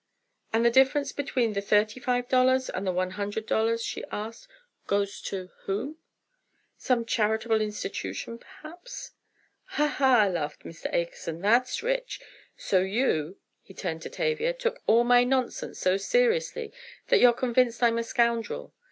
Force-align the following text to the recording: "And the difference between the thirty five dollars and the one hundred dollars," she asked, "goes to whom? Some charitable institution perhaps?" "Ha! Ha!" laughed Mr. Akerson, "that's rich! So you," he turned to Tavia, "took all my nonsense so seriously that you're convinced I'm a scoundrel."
"And 0.51 0.65
the 0.65 0.71
difference 0.71 1.11
between 1.11 1.53
the 1.53 1.61
thirty 1.61 1.99
five 1.99 2.27
dollars 2.27 2.71
and 2.71 2.87
the 2.87 2.91
one 2.91 3.11
hundred 3.11 3.45
dollars," 3.45 3.83
she 3.83 4.03
asked, 4.11 4.47
"goes 4.87 5.21
to 5.25 5.51
whom? 5.65 5.99
Some 6.75 7.05
charitable 7.05 7.61
institution 7.61 8.39
perhaps?" 8.39 9.11
"Ha! 9.77 9.85
Ha!" 9.87 10.25
laughed 10.25 10.63
Mr. 10.63 10.91
Akerson, 10.91 11.39
"that's 11.39 11.83
rich! 11.83 12.19
So 12.57 12.79
you," 12.79 13.37
he 13.61 13.75
turned 13.75 14.01
to 14.01 14.09
Tavia, 14.09 14.53
"took 14.53 14.81
all 14.87 15.03
my 15.03 15.23
nonsense 15.23 15.77
so 15.77 15.97
seriously 15.97 16.73
that 17.09 17.19
you're 17.19 17.31
convinced 17.31 17.83
I'm 17.83 17.99
a 17.99 18.03
scoundrel." 18.03 18.73